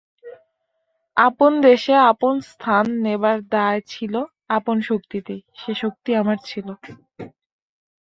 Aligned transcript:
আপন 1.17 1.51
দেশে 1.67 1.93
আপন 2.11 2.33
স্থান 2.49 2.85
নেবার 3.05 3.37
দায় 3.51 3.81
ছিল 3.91 4.13
আপন 4.49 4.77
শক্তিতেই, 4.89 5.41
সে 5.55 5.71
শক্তি 5.81 6.09
আমার 6.21 6.37
ছিল। 6.45 6.67